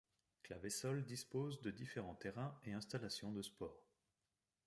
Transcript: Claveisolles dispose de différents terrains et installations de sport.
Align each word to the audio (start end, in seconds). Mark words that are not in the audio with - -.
Claveisolles 0.41 1.05
dispose 1.05 1.61
de 1.61 1.69
différents 1.69 2.15
terrains 2.15 2.59
et 2.63 2.73
installations 2.73 3.31
de 3.31 3.43
sport. 3.43 3.85